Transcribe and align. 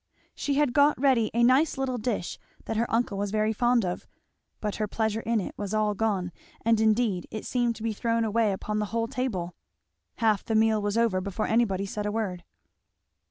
She 0.33 0.55
had 0.55 0.73
got 0.73 0.99
ready 0.99 1.29
a 1.31 1.43
nice 1.43 1.77
little 1.77 1.99
dish 1.99 2.39
that 2.65 2.75
her 2.75 2.89
uncle 2.91 3.19
was 3.19 3.29
very 3.29 3.53
fond 3.53 3.85
of; 3.85 4.07
but 4.59 4.77
her 4.77 4.87
pleasure 4.87 5.19
in 5.19 5.39
it 5.39 5.53
was 5.59 5.75
all 5.75 5.93
gone; 5.93 6.31
and 6.65 6.81
indeed 6.81 7.27
it 7.29 7.45
seemed 7.45 7.75
to 7.75 7.83
be 7.83 7.93
thrown 7.93 8.23
away 8.25 8.51
upon 8.51 8.79
the 8.79 8.87
whole 8.97 9.07
table. 9.07 9.53
Half 10.15 10.43
the 10.45 10.55
meal 10.55 10.81
was 10.81 10.97
over 10.97 11.21
before 11.21 11.45
anybody 11.45 11.85
said 11.85 12.07
a 12.07 12.11
word. 12.11 12.43